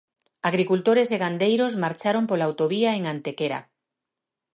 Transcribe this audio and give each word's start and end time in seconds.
Agricultores 0.49 1.07
e 1.15 1.17
gandeiros 1.23 1.73
marcharon 1.83 2.25
pola 2.27 2.47
autovía 2.49 2.91
en 2.97 3.03
Antequera. 3.13 3.59